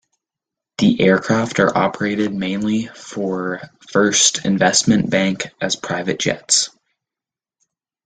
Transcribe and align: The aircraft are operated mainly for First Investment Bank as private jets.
The 0.79 0.99
aircraft 0.99 1.59
are 1.59 1.77
operated 1.77 2.33
mainly 2.33 2.87
for 2.87 3.61
First 3.91 4.45
Investment 4.47 5.11
Bank 5.11 5.49
as 5.61 5.75
private 5.75 6.17
jets. 6.17 6.71